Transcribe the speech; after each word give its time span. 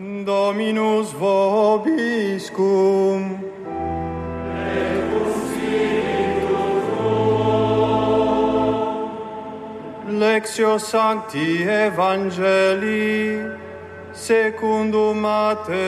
Dominus 0.00 1.12
vobiscum. 1.12 2.00
Lectio 10.08 10.78
Sancti 10.78 11.64
Evangelii 11.64 13.44
secundum 14.14 15.20
Matteum. 15.20 15.80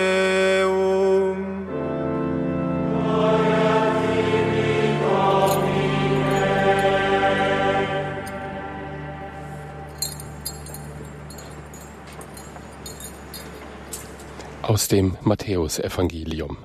Aus 14.73 14.89
dem 14.89 15.18
Matthäusevangelium. 15.21 16.57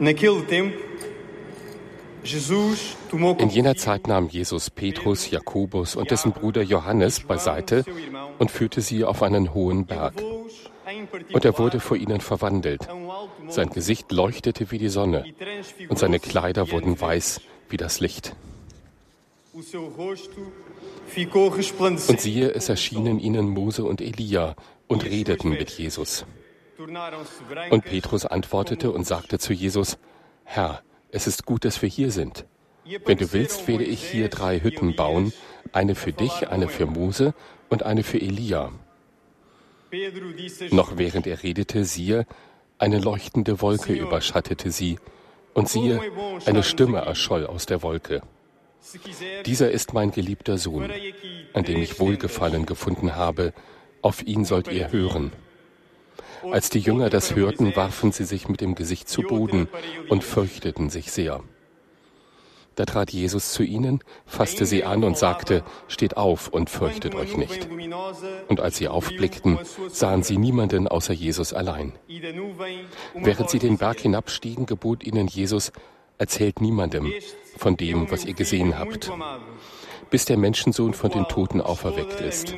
In 0.00 0.16
jener 3.48 3.76
Zeit 3.76 4.08
nahm 4.08 4.28
Jesus 4.28 4.70
Petrus, 4.70 5.30
Jakobus 5.30 5.94
und 5.94 6.10
dessen 6.10 6.32
Bruder 6.32 6.62
Johannes 6.62 7.20
beiseite 7.20 7.84
und 8.40 8.50
führte 8.50 8.80
sie 8.80 9.04
auf 9.04 9.22
einen 9.22 9.54
hohen 9.54 9.86
Berg. 9.86 10.14
Und 11.32 11.44
er 11.44 11.56
wurde 11.56 11.78
vor 11.78 11.96
ihnen 11.96 12.20
verwandelt. 12.20 12.88
Sein 13.48 13.70
Gesicht 13.70 14.12
leuchtete 14.12 14.70
wie 14.70 14.78
die 14.78 14.88
Sonne 14.88 15.24
und 15.88 15.98
seine 15.98 16.20
Kleider 16.20 16.70
wurden 16.70 17.00
weiß 17.00 17.40
wie 17.68 17.76
das 17.76 18.00
Licht. 18.00 18.34
Und 22.08 22.20
siehe, 22.20 22.50
es 22.50 22.68
erschienen 22.68 23.18
ihnen 23.18 23.48
Mose 23.48 23.84
und 23.84 24.00
Elia 24.00 24.54
und 24.86 25.04
redeten 25.04 25.50
mit 25.50 25.70
Jesus. 25.70 26.26
Und 27.70 27.84
Petrus 27.84 28.26
antwortete 28.26 28.90
und 28.90 29.06
sagte 29.06 29.38
zu 29.38 29.52
Jesus, 29.52 29.98
Herr, 30.44 30.82
es 31.10 31.26
ist 31.26 31.46
gut, 31.46 31.64
dass 31.64 31.80
wir 31.80 31.88
hier 31.88 32.10
sind. 32.10 32.44
Wenn 33.04 33.18
du 33.18 33.32
willst, 33.32 33.66
werde 33.66 33.84
ich 33.84 34.02
hier 34.02 34.28
drei 34.28 34.60
Hütten 34.60 34.94
bauen, 34.94 35.32
eine 35.72 35.94
für 35.94 36.12
dich, 36.12 36.48
eine 36.48 36.68
für 36.68 36.86
Mose 36.86 37.34
und 37.68 37.82
eine 37.82 38.02
für 38.02 38.20
Elia. 38.20 38.72
Noch 40.70 40.98
während 40.98 41.26
er 41.26 41.42
redete, 41.42 41.84
siehe, 41.84 42.26
eine 42.78 42.98
leuchtende 42.98 43.60
Wolke 43.60 43.92
überschattete 43.92 44.70
sie, 44.70 44.98
und 45.54 45.68
siehe, 45.68 46.00
eine 46.44 46.62
Stimme 46.62 46.98
erscholl 46.98 47.46
aus 47.46 47.64
der 47.64 47.82
Wolke. 47.82 48.20
Dieser 49.46 49.70
ist 49.70 49.94
mein 49.94 50.10
geliebter 50.10 50.58
Sohn, 50.58 50.90
an 51.54 51.64
dem 51.64 51.80
ich 51.80 51.98
Wohlgefallen 51.98 52.66
gefunden 52.66 53.16
habe, 53.16 53.52
auf 54.02 54.22
ihn 54.22 54.44
sollt 54.44 54.68
ihr 54.68 54.92
hören. 54.92 55.32
Als 56.50 56.70
die 56.70 56.78
Jünger 56.78 57.10
das 57.10 57.34
hörten, 57.34 57.74
warfen 57.74 58.12
sie 58.12 58.24
sich 58.24 58.48
mit 58.48 58.60
dem 58.60 58.74
Gesicht 58.74 59.08
zu 59.08 59.22
Boden 59.22 59.68
und 60.08 60.22
fürchteten 60.22 60.90
sich 60.90 61.10
sehr. 61.10 61.42
Da 62.76 62.84
trat 62.84 63.10
Jesus 63.10 63.52
zu 63.52 63.62
ihnen, 63.62 64.00
fasste 64.26 64.66
sie 64.66 64.84
an 64.84 65.02
und 65.02 65.16
sagte, 65.16 65.64
Steht 65.88 66.18
auf 66.18 66.48
und 66.48 66.68
fürchtet 66.68 67.14
euch 67.14 67.36
nicht. 67.36 67.68
Und 68.48 68.60
als 68.60 68.76
sie 68.76 68.88
aufblickten, 68.88 69.58
sahen 69.88 70.22
sie 70.22 70.36
niemanden 70.36 70.86
außer 70.86 71.14
Jesus 71.14 71.54
allein. 71.54 71.94
Während 73.14 73.50
sie 73.50 73.58
den 73.58 73.78
Berg 73.78 74.00
hinabstiegen, 74.00 74.66
gebot 74.66 75.04
ihnen 75.04 75.26
Jesus, 75.26 75.72
Erzählt 76.18 76.62
niemandem 76.62 77.12
von 77.58 77.76
dem, 77.76 78.10
was 78.10 78.24
ihr 78.24 78.32
gesehen 78.32 78.78
habt, 78.78 79.12
bis 80.08 80.24
der 80.24 80.38
Menschensohn 80.38 80.94
von 80.94 81.10
den 81.10 81.28
Toten 81.28 81.60
auferweckt 81.60 82.20
ist. 82.22 82.54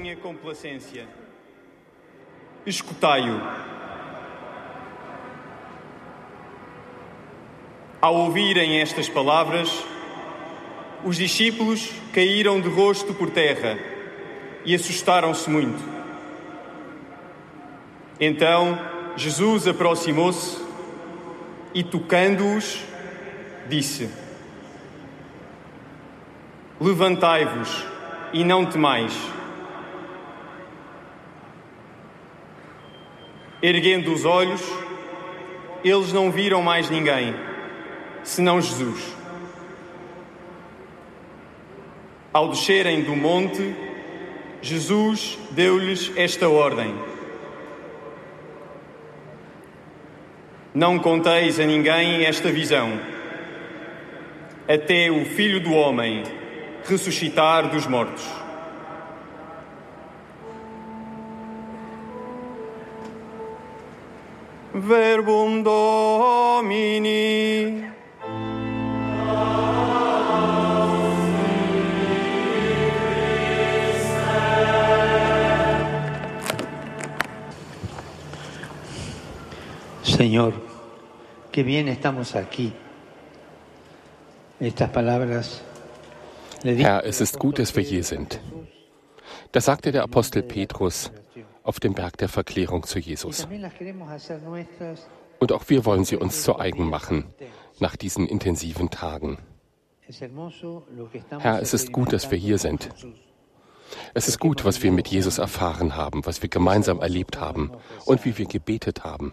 Ao 8.01 8.15
ouvirem 8.15 8.81
estas 8.81 9.09
palavras, 9.09 9.83
os 11.05 11.17
discípulos 11.17 11.91
caíram 12.13 12.61
de 12.61 12.69
rosto 12.69 13.15
por 13.15 13.31
terra 13.31 13.79
e 14.65 14.75
assustaram-se 14.75 15.49
muito. 15.49 15.83
Então 18.21 18.79
Jesus 19.17 19.69
aproximou-se 19.69 20.61
e, 21.75 21.83
tocando-os, 21.83 22.83
disse: 23.69 24.11
Levantai-vos 26.81 27.85
e 28.33 28.45
não 28.45 28.67
temais. 28.67 29.17
Erguendo 33.61 34.13
os 34.13 34.25
olhos, 34.25 34.63
eles 35.83 36.13
não 36.13 36.31
viram 36.31 36.63
mais 36.63 36.89
ninguém, 36.91 37.35
senão 38.23 38.61
Jesus. 38.61 39.17
Ao 42.39 42.47
descerem 42.47 43.03
do 43.03 43.17
monte, 43.17 43.75
Jesus 44.63 45.37
deu-lhes 45.51 46.13
esta 46.17 46.49
ordem: 46.49 46.95
Não 50.73 51.01
conteis 51.01 51.59
a 51.59 51.67
ninguém 51.67 52.25
esta 52.25 52.53
visão, 52.53 52.97
até 54.69 55.11
o 55.11 55.25
Filho 55.25 55.59
do 55.59 55.73
Homem 55.73 56.23
ressuscitar 56.85 57.71
dos 57.71 57.89
mortos. 57.89 58.25
Verbum 64.73 65.61
Domini. 65.61 67.09
Señor, 80.19 80.53
qué 81.53 81.63
bien 81.63 81.87
estamos 81.87 82.35
aquí. 82.35 82.73
Estas 84.59 84.91
palabras. 84.91 85.63
Herr, 86.65 87.05
es 87.05 87.21
ist 87.21 87.39
gut, 87.39 87.61
dass 87.61 87.77
wir 87.77 87.85
hier 87.85 88.03
sind. 88.03 88.41
Das 89.53 89.67
sagte 89.67 89.93
der 89.93 90.03
Apostel 90.03 90.43
Petrus 90.43 91.13
auf 91.63 91.79
dem 91.79 91.95
Berg 91.95 92.17
der 92.17 92.29
Verklärung 92.29 92.83
zu 92.83 92.99
Jesus. 92.99 93.47
Und 95.39 95.53
auch 95.53 95.65
wir 95.69 95.85
wollen 95.85 96.05
sie 96.05 96.17
uns 96.17 96.43
zu 96.43 96.59
eigen 96.59 96.91
machen 96.91 97.27
nach 97.79 97.95
diesen 97.95 98.27
intensiven 98.27 98.91
Tagen. 98.91 99.39
Herr, 101.39 101.63
es 101.63 101.75
ist 101.75 101.93
gut, 101.93 102.13
dass 102.13 102.29
wir 102.29 102.39
hier 102.39 102.59
sind. 102.59 102.91
Es 104.15 104.29
ist 104.29 104.39
gut, 104.39 104.65
was 104.65 104.83
wir 104.83 104.93
mit 104.93 105.09
Jesus 105.09 105.39
erfahren 105.39 105.97
haben, 105.97 106.25
was 106.27 106.43
wir 106.43 106.49
gemeinsam 106.49 107.01
erlebt 107.01 107.41
haben 107.41 107.73
und 108.05 108.25
wie 108.25 108.37
wir 108.39 108.47
gebetet 108.47 109.05
haben. 109.05 109.33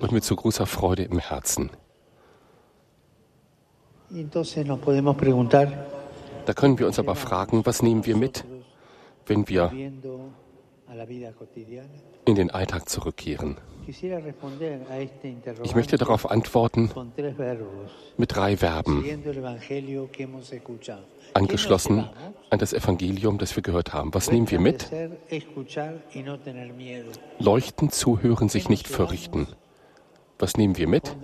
Und 0.00 0.12
mit 0.12 0.24
so 0.24 0.36
großer 0.36 0.66
Freude 0.66 1.04
im 1.04 1.18
Herzen. 1.18 1.70
Da 6.44 6.52
können 6.54 6.78
wir 6.78 6.86
uns 6.86 6.98
aber 6.98 7.14
fragen, 7.14 7.64
was 7.64 7.82
nehmen 7.82 8.04
wir 8.04 8.16
mit, 8.16 8.44
wenn 9.26 9.48
wir 9.48 9.72
in 12.24 12.34
den 12.34 12.50
Alltag 12.50 12.88
zurückkehren. 12.88 13.56
Ich 13.86 15.74
möchte 15.74 15.96
darauf 15.96 16.30
antworten 16.30 16.90
mit 18.16 18.36
drei 18.36 18.56
Verben, 18.56 19.04
angeschlossen 21.34 22.08
an 22.50 22.58
das 22.58 22.72
Evangelium, 22.72 23.38
das 23.38 23.56
wir 23.56 23.62
gehört 23.62 23.92
haben. 23.92 24.14
Was 24.14 24.30
nehmen 24.30 24.50
wir 24.50 24.60
mit? 24.60 24.90
Leuchten, 27.38 27.90
zuhören, 27.90 28.48
sich 28.48 28.68
nicht 28.68 28.88
fürchten. 28.88 29.46
Was 30.38 30.56
nehmen 30.56 30.76
wir 30.76 30.88
mit? 30.88 31.16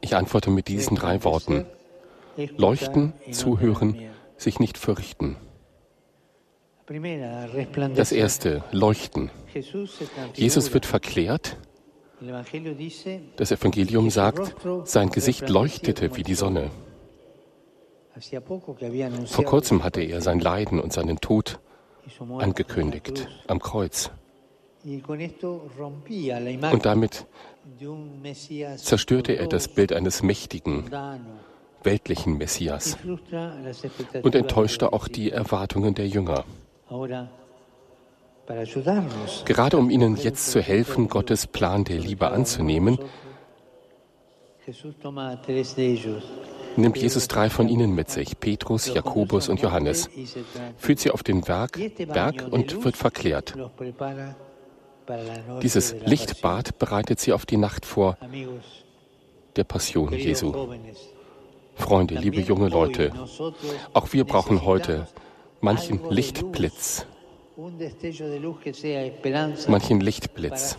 Ich 0.00 0.16
antworte 0.16 0.50
mit 0.50 0.68
diesen 0.68 0.96
drei 0.96 1.22
Worten. 1.24 1.66
Leuchten, 2.56 3.12
zuhören, 3.30 3.96
sich 4.36 4.58
nicht 4.58 4.78
fürchten. 4.78 5.36
Das 7.94 8.12
erste, 8.12 8.62
leuchten. 8.70 9.30
Jesus 10.34 10.74
wird 10.74 10.86
verklärt. 10.86 11.56
Das 13.36 13.50
Evangelium 13.50 14.10
sagt, 14.10 14.54
sein 14.84 15.10
Gesicht 15.10 15.48
leuchtete 15.48 16.16
wie 16.16 16.22
die 16.22 16.34
Sonne. 16.34 16.70
Vor 19.26 19.44
kurzem 19.44 19.82
hatte 19.82 20.02
er 20.02 20.20
sein 20.20 20.40
Leiden 20.40 20.78
und 20.78 20.92
seinen 20.92 21.20
Tod 21.20 21.58
angekündigt 22.38 23.28
am 23.46 23.60
Kreuz. 23.60 24.10
Und 24.84 26.86
damit 26.86 27.26
zerstörte 28.76 29.32
er 29.32 29.46
das 29.46 29.68
Bild 29.68 29.92
eines 29.92 30.22
mächtigen, 30.22 30.90
weltlichen 31.82 32.36
Messias 32.36 32.98
und 34.22 34.34
enttäuschte 34.34 34.92
auch 34.92 35.08
die 35.08 35.30
Erwartungen 35.30 35.94
der 35.94 36.06
Jünger. 36.06 36.44
Gerade 39.44 39.78
um 39.78 39.90
ihnen 39.90 40.16
jetzt 40.16 40.50
zu 40.50 40.60
helfen, 40.60 41.08
Gottes 41.08 41.46
Plan 41.46 41.84
der 41.84 41.98
Liebe 41.98 42.30
anzunehmen, 42.30 42.98
nimmt 46.76 46.96
Jesus 46.96 47.28
drei 47.28 47.50
von 47.50 47.68
ihnen 47.68 47.94
mit 47.94 48.10
sich, 48.10 48.38
Petrus, 48.38 48.92
Jakobus 48.92 49.48
und 49.48 49.60
Johannes, 49.60 50.10
führt 50.76 50.98
sie 50.98 51.10
auf 51.10 51.22
den 51.22 51.40
Berg, 51.40 51.78
Berg 52.12 52.46
und 52.50 52.84
wird 52.84 52.96
verklärt. 52.96 53.54
Dieses 55.62 55.94
Lichtbad 56.06 56.78
bereitet 56.78 57.20
sie 57.20 57.32
auf 57.32 57.46
die 57.46 57.56
Nacht 57.56 57.84
vor 57.84 58.16
der 59.56 59.64
Passion 59.64 60.12
Jesu. 60.12 60.52
Freunde, 61.74 62.14
liebe 62.14 62.40
junge 62.40 62.68
Leute, 62.68 63.12
auch 63.92 64.12
wir 64.12 64.24
brauchen 64.24 64.64
heute 64.64 65.06
manchen 65.64 65.98
Lichtblitz, 66.10 67.06
manchen 69.66 70.00
Lichtblitz, 70.00 70.76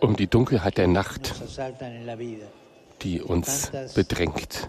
um 0.00 0.16
die 0.16 0.26
Dunkelheit 0.26 0.76
der 0.76 0.88
Nacht, 0.88 1.34
die 3.02 3.22
uns 3.22 3.72
bedrängt, 3.94 4.68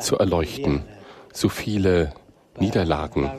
zu 0.00 0.18
erleuchten. 0.18 0.84
So 1.32 1.50
viele 1.50 2.14
Niederlagen, 2.58 3.30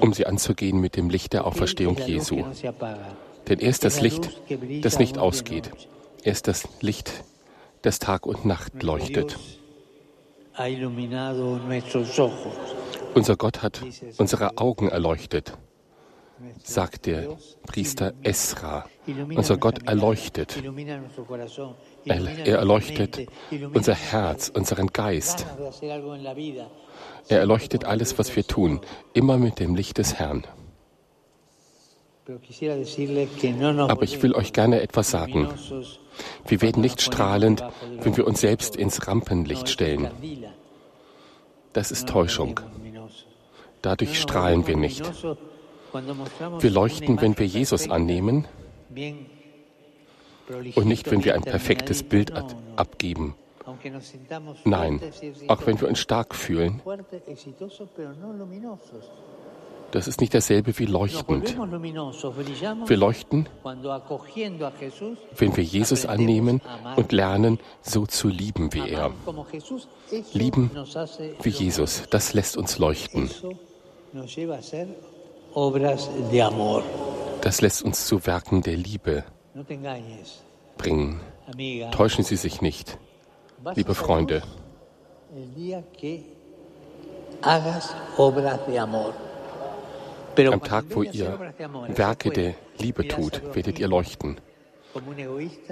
um 0.00 0.12
sie 0.12 0.26
anzugehen 0.26 0.78
mit 0.78 0.96
dem 0.96 1.08
Licht 1.08 1.32
der 1.32 1.46
Auferstehung 1.46 1.96
Jesu. 1.96 2.44
Denn 3.48 3.58
er 3.60 3.68
ist 3.68 3.84
das 3.84 4.02
Licht, 4.02 4.30
das 4.82 4.98
nicht 4.98 5.16
ausgeht. 5.16 5.70
Er 6.22 6.32
ist 6.32 6.48
das 6.48 6.68
Licht, 6.82 7.24
das 7.80 7.98
Tag 7.98 8.26
und 8.26 8.44
Nacht 8.44 8.82
leuchtet. 8.82 9.38
Unser 13.14 13.36
Gott 13.36 13.62
hat 13.62 13.82
unsere 14.18 14.58
Augen 14.58 14.88
erleuchtet, 14.88 15.56
sagt 16.62 17.06
der 17.06 17.36
Priester 17.66 18.12
Esra. 18.22 18.86
Unser 19.34 19.56
Gott 19.56 19.86
erleuchtet. 19.86 20.62
Er, 22.04 22.46
er 22.46 22.58
erleuchtet 22.58 23.26
unser 23.72 23.94
Herz, 23.94 24.48
unseren 24.48 24.88
Geist. 24.88 25.46
Er 27.28 27.38
erleuchtet 27.38 27.84
alles, 27.84 28.18
was 28.18 28.34
wir 28.36 28.46
tun, 28.46 28.80
immer 29.12 29.38
mit 29.38 29.58
dem 29.58 29.74
Licht 29.74 29.98
des 29.98 30.14
Herrn. 30.14 30.44
Aber 32.26 34.02
ich 34.02 34.22
will 34.22 34.34
euch 34.34 34.52
gerne 34.52 34.80
etwas 34.80 35.10
sagen. 35.10 35.48
Wir 36.46 36.62
werden 36.62 36.80
nicht 36.80 37.02
strahlend, 37.02 37.62
wenn 38.00 38.16
wir 38.16 38.26
uns 38.26 38.40
selbst 38.40 38.76
ins 38.76 39.06
Rampenlicht 39.06 39.68
stellen. 39.68 40.10
Das 41.72 41.90
ist 41.90 42.08
Täuschung. 42.08 42.60
Dadurch 43.82 44.20
strahlen 44.20 44.66
wir 44.66 44.76
nicht. 44.76 45.02
Wir 46.60 46.70
leuchten, 46.70 47.20
wenn 47.20 47.38
wir 47.38 47.46
Jesus 47.46 47.90
annehmen 47.90 48.46
und 50.74 50.86
nicht, 50.86 51.10
wenn 51.10 51.24
wir 51.24 51.34
ein 51.34 51.42
perfektes 51.42 52.02
Bild 52.02 52.32
abgeben. 52.76 53.34
Nein, 54.64 55.00
auch 55.48 55.66
wenn 55.66 55.80
wir 55.80 55.88
uns 55.88 55.98
stark 55.98 56.34
fühlen, 56.34 56.80
das 59.94 60.08
ist 60.08 60.20
nicht 60.20 60.34
dasselbe 60.34 60.76
wie 60.78 60.86
leuchtend. 60.86 61.56
Wir 61.56 62.96
leuchten, 62.96 63.48
wenn 65.36 65.56
wir 65.56 65.62
Jesus 65.62 66.04
annehmen 66.04 66.60
und 66.96 67.12
lernen, 67.12 67.60
so 67.80 68.04
zu 68.04 68.26
lieben 68.26 68.72
wie 68.74 68.90
er. 68.90 69.12
Lieben 70.32 70.70
wie 71.42 71.48
Jesus, 71.48 72.02
das 72.10 72.34
lässt 72.34 72.56
uns 72.56 72.78
leuchten. 72.78 73.30
Das 77.40 77.60
lässt 77.60 77.82
uns 77.82 78.06
zu 78.06 78.26
Werken 78.26 78.62
der 78.62 78.76
Liebe 78.76 79.24
bringen. 80.76 81.20
Täuschen 81.92 82.24
Sie 82.24 82.36
sich 82.36 82.60
nicht 82.60 82.98
liebe 83.76 83.94
Freunde. 83.94 84.42
Am 90.36 90.62
Tag, 90.62 90.84
wo 90.90 91.02
ihr 91.02 91.52
Werke 91.88 92.30
der 92.30 92.54
Liebe 92.78 93.06
tut, 93.08 93.42
werdet 93.54 93.78
ihr 93.78 93.88
leuchten. 93.88 94.36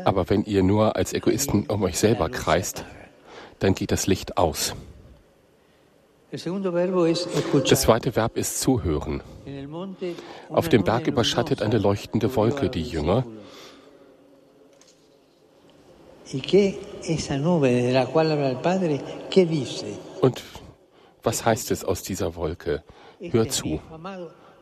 Aber 0.05 0.29
wenn 0.31 0.45
ihr 0.45 0.63
nur 0.63 0.97
als 0.97 1.13
Egoisten 1.13 1.67
um 1.67 1.83
euch 1.83 1.99
selber 1.99 2.29
kreist, 2.29 2.85
dann 3.59 3.75
geht 3.75 3.93
das 3.93 4.07
Licht 4.07 4.39
aus. 4.39 4.75
Das 6.31 6.43
zweite 7.83 8.17
Verb 8.17 8.37
ist 8.37 8.61
zuhören. 8.61 9.23
Auf 10.49 10.69
dem 10.69 10.83
Berg 10.83 11.07
überschattet 11.07 11.63
eine 11.63 11.79
leuchtende 11.79 12.35
Wolke 12.35 12.71
die 12.71 12.83
Jünger 12.83 13.25
und 20.21 20.43
was 21.23 21.45
heißt 21.45 21.71
es 21.71 21.85
aus 21.85 22.03
dieser 22.03 22.35
Wolke? 22.35 22.83
Hört 23.21 23.53
zu. 23.53 23.81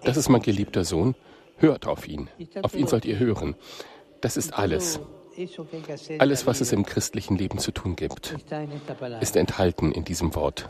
Das 0.04 0.16
ist 0.16 0.28
mein 0.28 0.42
geliebter 0.42 0.84
Sohn. 0.84 1.14
Hört 1.56 1.86
auf 1.86 2.08
ihn. 2.08 2.28
Auf 2.62 2.74
ihn 2.74 2.86
sollt 2.86 3.04
ihr 3.04 3.18
hören. 3.18 3.54
Das 4.20 4.36
ist 4.36 4.54
alles. 4.54 5.00
Alles, 6.18 6.46
was 6.46 6.60
es 6.60 6.72
im 6.72 6.84
christlichen 6.84 7.36
Leben 7.36 7.58
zu 7.58 7.70
tun 7.72 7.96
gibt, 7.96 8.36
ist 9.20 9.36
enthalten 9.36 9.92
in 9.92 10.04
diesem 10.04 10.34
Wort. 10.34 10.68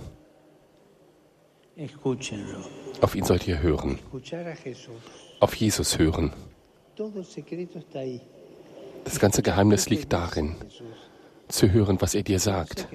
Auf 3.00 3.14
ihn 3.14 3.24
sollt 3.24 3.48
ihr 3.48 3.62
hören. 3.62 3.98
Auf 5.40 5.54
Jesus 5.54 5.98
hören. 5.98 6.32
Das 9.04 9.18
ganze 9.18 9.42
Geheimnis 9.42 9.88
liegt 9.88 10.12
darin, 10.12 10.56
zu 11.48 11.72
hören, 11.72 12.00
was 12.00 12.14
er 12.14 12.22
dir 12.22 12.38
sagt. 12.38 12.86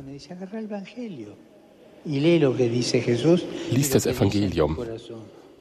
Lies 2.06 3.90
das 3.90 4.06
Evangelium 4.06 4.78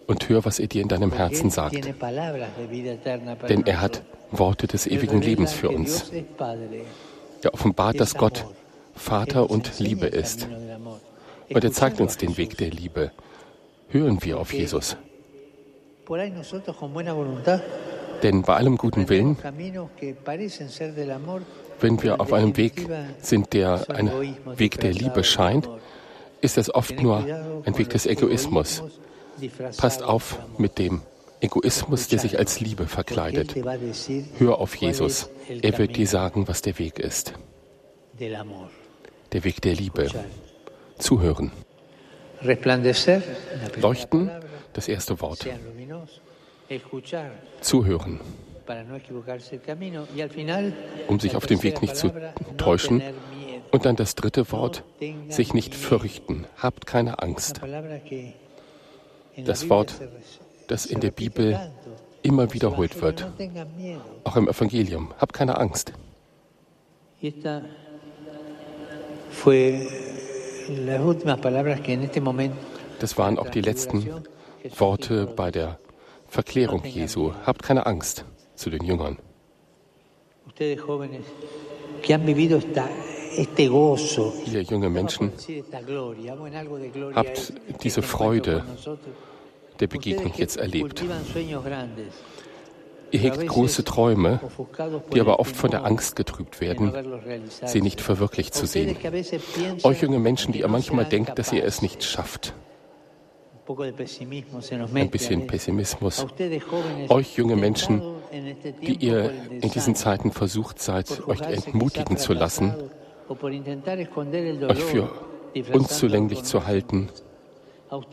und 0.06 0.28
hör, 0.28 0.44
was 0.44 0.58
er 0.58 0.66
dir 0.66 0.82
in 0.82 0.88
deinem 0.88 1.12
Herzen 1.12 1.50
sagt. 1.50 1.74
Denn 3.48 3.66
er 3.66 3.80
hat 3.80 4.02
Worte 4.30 4.67
des 4.67 4.86
ewigen 4.86 5.20
Lebens 5.20 5.52
für 5.52 5.70
uns. 5.70 6.10
Er 7.43 7.55
offenbart, 7.55 8.00
dass 8.00 8.14
Gott 8.14 8.46
Vater 8.94 9.50
und 9.50 9.79
Liebe 9.79 10.06
ist. 10.06 10.48
Und 11.48 11.64
er 11.64 11.72
zeigt 11.72 12.00
uns 12.00 12.17
den 12.17 12.36
Weg 12.36 12.56
der 12.56 12.70
Liebe. 12.70 13.10
Hören 13.88 14.22
wir 14.22 14.38
auf 14.38 14.52
Jesus. 14.52 14.96
Denn 18.22 18.43
bei 18.43 18.55
allem 18.55 18.76
guten 18.76 19.08
Willen, 19.08 19.36
wenn 21.81 22.02
wir 22.02 22.20
auf 22.20 22.32
einem 22.32 22.56
Weg 22.56 22.88
sind, 23.20 23.52
der 23.52 23.84
ein 23.90 24.10
Weg 24.56 24.81
der 24.81 24.93
Liebe 24.93 25.24
scheint, 25.24 25.69
ist 26.40 26.58
es 26.58 26.74
oft 26.74 27.00
nur 27.00 27.24
ein 27.64 27.79
Weg 27.79 27.90
des 27.90 28.06
Egoismus. 28.06 28.82
Passt 29.76 30.03
auf 30.03 30.38
mit 30.58 30.79
dem 30.79 31.03
Egoismus, 31.41 32.08
der 32.08 32.19
sich 32.19 32.38
als 32.38 32.60
Liebe 32.60 32.86
verkleidet. 32.86 33.55
Hör 34.38 34.58
auf 34.58 34.74
Jesus. 34.76 35.29
Er 35.62 35.79
wird 35.79 35.96
dir 35.96 36.06
sagen, 36.06 36.48
was 36.48 36.62
der 36.62 36.79
Weg 36.79 36.98
ist. 36.98 37.34
Der 38.19 39.44
Weg 39.44 39.60
der 39.62 39.74
Liebe. 39.74 40.10
Zuhören. 40.98 41.53
Leuchten, 43.81 44.31
das 44.72 44.88
erste 44.88 45.20
Wort. 45.20 45.46
Zuhören, 47.60 48.20
um 51.08 51.20
sich 51.20 51.36
auf 51.36 51.46
dem 51.46 51.62
Weg 51.62 51.82
nicht 51.82 51.96
zu 51.96 52.12
täuschen. 52.56 53.03
Und 53.70 53.84
dann 53.86 53.96
das 53.96 54.14
dritte 54.14 54.50
Wort, 54.53 54.84
sich 55.29 55.53
nicht 55.53 55.74
fürchten, 55.74 56.46
habt 56.56 56.86
keine 56.86 57.22
Angst. 57.22 57.60
Das 59.36 59.69
Wort, 59.69 60.00
das 60.69 60.86
in 60.86 61.00
der 61.00 61.10
Bibel 61.10 61.58
immer 62.22 62.53
wiederholt 62.53 63.00
wird, 63.03 63.26
auch 64.24 64.36
im 64.36 64.48
Evangelium, 64.48 65.12
habt 65.19 65.32
keine 65.34 65.58
Angst. 65.58 65.93
Das 73.00 73.19
waren 73.19 73.38
auch 73.38 73.48
die 73.50 73.60
letzten 73.60 74.10
Worte 74.79 75.26
bei 75.26 75.50
der 75.50 75.79
Verklärung 76.29 76.84
Jesu. 76.84 77.32
Habt 77.44 77.62
keine 77.62 77.86
Angst 77.86 78.24
zu 78.55 78.70
den 78.70 78.84
Jüngern. 78.84 79.19
Ihr 83.36 84.62
junge 84.62 84.91
Menschen, 84.91 85.32
habt 87.14 87.53
diese 87.82 88.03
Freude 88.03 88.64
der 89.81 89.86
Begegnung 89.86 90.32
jetzt 90.36 90.56
erlebt. 90.56 91.03
Ihr 93.10 93.20
hegt 93.20 93.46
große 93.46 93.84
Träume, 93.84 94.41
die 95.12 95.20
aber 95.20 95.38
oft 95.38 95.55
von 95.55 95.70
der 95.70 95.84
Angst 95.84 96.17
getrübt 96.17 96.60
werden, 96.60 96.93
sie 97.64 97.81
nicht 97.81 98.00
verwirklicht 98.00 98.55
zu 98.55 98.67
sehen. 98.67 98.96
Euch 99.84 100.03
junge 100.03 100.19
Menschen, 100.19 100.53
die 100.53 100.60
ihr 100.60 100.69
manchmal 100.69 101.05
denkt, 101.05 101.38
dass 101.38 101.53
ihr 101.53 101.64
es 101.64 101.81
nicht 101.81 102.03
schafft. 102.03 102.55
Ein 103.69 105.10
bisschen 105.10 105.46
Pessimismus. 105.46 106.26
Euch 107.08 107.36
junge 107.36 107.56
Menschen, 107.56 108.03
die 108.82 108.96
ihr 108.96 109.32
in 109.60 109.70
diesen 109.70 109.94
Zeiten 109.94 110.32
versucht 110.32 110.82
seid, 110.82 111.26
euch 111.26 111.41
entmutigen 111.41 112.19
zu 112.19 112.32
lassen, 112.32 112.74
euch 113.28 114.82
für 114.82 115.10
unzulänglich 115.72 116.43
zu 116.44 116.66
halten 116.66 117.08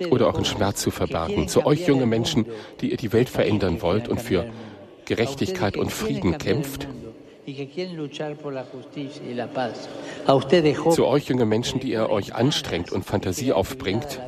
oder 0.09 0.27
euren 0.27 0.45
Schmerz 0.45 0.81
zu 0.81 0.91
verbergen. 0.91 1.47
Zu 1.47 1.65
euch 1.65 1.87
junge 1.87 2.05
Menschen, 2.05 2.45
die 2.81 2.91
ihr 2.91 2.97
die 2.97 3.13
Welt 3.13 3.29
verändern 3.29 3.81
wollt 3.81 4.07
und 4.07 4.21
für 4.21 4.45
Gerechtigkeit 5.05 5.77
und 5.77 5.91
Frieden 5.91 6.37
kämpft. 6.37 6.87
Zu 10.91 11.05
euch 11.07 11.25
junge 11.27 11.45
Menschen, 11.45 11.79
die 11.79 11.91
ihr 11.91 12.09
euch 12.09 12.35
anstrengt 12.35 12.91
und 12.91 13.03
Fantasie 13.03 13.51
aufbringt, 13.51 14.21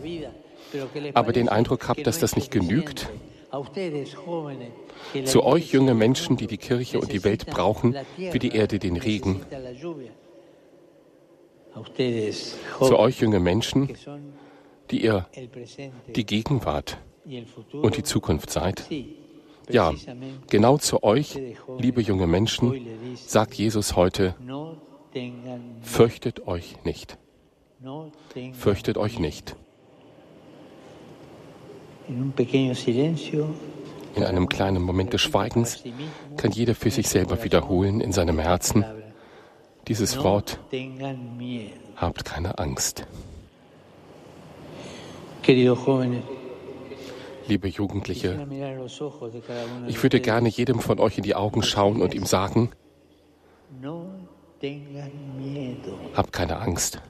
aber 1.13 1.31
den 1.31 1.47
Eindruck 1.47 1.87
habt, 1.87 2.07
dass 2.07 2.19
das 2.19 2.35
nicht 2.35 2.49
genügt. 2.49 3.09
Zu 5.25 5.43
euch 5.43 5.71
junge 5.71 5.93
Menschen, 5.93 6.37
die 6.37 6.47
die 6.47 6.57
Kirche 6.57 6.99
und 6.99 7.11
die 7.11 7.23
Welt 7.23 7.45
brauchen, 7.45 7.95
wie 8.17 8.39
die 8.39 8.55
Erde 8.55 8.79
den 8.79 8.97
Regen. 8.97 9.41
Zu 12.79 12.99
euch 12.99 13.19
junge 13.19 13.39
Menschen, 13.39 13.89
die 14.91 15.03
ihr 15.03 15.27
die 16.15 16.25
Gegenwart 16.25 16.97
und 17.71 17.97
die 17.97 18.03
Zukunft 18.03 18.49
seid. 18.49 18.85
Ja, 19.69 19.93
genau 20.49 20.77
zu 20.77 21.03
euch, 21.03 21.39
liebe 21.77 22.01
junge 22.01 22.27
Menschen, 22.27 22.85
sagt 23.15 23.53
Jesus 23.55 23.95
heute, 23.95 24.35
fürchtet 25.81 26.47
euch 26.47 26.83
nicht. 26.83 27.17
Fürchtet 28.53 28.97
euch 28.97 29.19
nicht. 29.19 29.55
In 34.15 34.23
einem 34.23 34.49
kleinen 34.49 34.83
Moment 34.83 35.13
des 35.13 35.21
Schweigens 35.21 35.83
kann 36.37 36.51
jeder 36.51 36.75
für 36.75 36.91
sich 36.91 37.07
selber 37.07 37.43
wiederholen 37.43 38.01
in 38.01 38.11
seinem 38.11 38.39
Herzen 38.39 38.85
dieses 39.87 40.17
Wort, 40.23 40.59
habt 41.95 42.25
keine 42.25 42.57
Angst. 42.59 43.05
Liebe 47.47 47.67
Jugendliche, 47.67 48.47
ich 49.87 50.01
würde 50.01 50.21
gerne 50.21 50.47
jedem 50.47 50.79
von 50.79 50.99
euch 50.99 51.17
in 51.17 51.23
die 51.23 51.35
Augen 51.35 51.61
schauen 51.61 52.01
und 52.01 52.13
ihm 52.13 52.25
sagen, 52.25 52.71
habt 56.15 56.31
keine 56.31 56.57
Angst. 56.59 57.01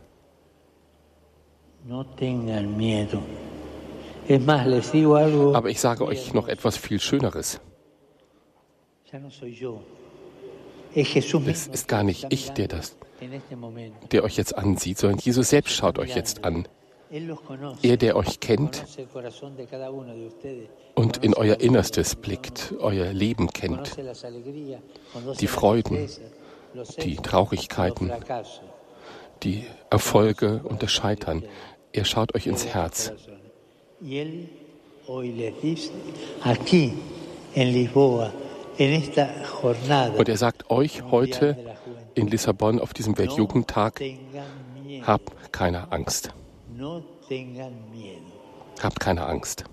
Aber 5.53 5.69
ich 5.69 5.79
sage 5.79 6.05
euch 6.05 6.33
noch 6.33 6.47
etwas 6.47 6.77
viel 6.77 6.99
Schöneres. 6.99 7.59
Es 10.95 11.67
ist 11.67 11.87
gar 11.87 12.03
nicht 12.03 12.27
ich, 12.29 12.51
der 12.51 12.67
das, 12.67 12.95
der 14.11 14.23
euch 14.23 14.37
jetzt 14.37 14.57
ansieht, 14.57 14.97
sondern 14.97 15.19
Jesus 15.19 15.49
selbst 15.49 15.73
schaut 15.73 15.97
euch 15.99 16.15
jetzt 16.15 16.43
an. 16.43 16.67
Er, 17.83 17.97
der 17.97 18.15
euch 18.15 18.39
kennt 18.39 18.83
und 20.95 21.17
in 21.17 21.35
euer 21.35 21.59
Innerstes 21.59 22.15
blickt, 22.15 22.73
euer 22.79 23.13
Leben 23.13 23.49
kennt, 23.49 23.97
die 25.39 25.47
Freuden, 25.47 26.09
die 27.03 27.17
Traurigkeiten, 27.17 28.11
die 29.43 29.65
Erfolge 29.91 30.61
und 30.63 30.81
das 30.81 30.91
Scheitern. 30.91 31.43
Er 31.91 32.05
schaut 32.05 32.33
euch 32.33 32.47
ins 32.47 32.65
Herz. 32.65 33.13
Und 40.17 40.29
er 40.29 40.37
sagt 40.37 40.69
euch 40.69 41.03
heute 41.11 41.57
in 42.15 42.27
Lissabon 42.27 42.79
auf 42.79 42.93
diesem 42.93 43.17
Weltjugendtag, 43.17 44.01
habt 45.05 45.53
keine 45.53 45.91
Angst. 45.91 46.33
Habt 48.81 48.99
keine 48.99 49.25
Angst. 49.25 49.63